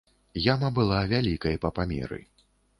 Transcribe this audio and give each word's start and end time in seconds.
Яма 0.53 0.71
была 0.77 1.03
вялікай 1.13 1.61
па 1.67 1.73
памеры. 1.79 2.19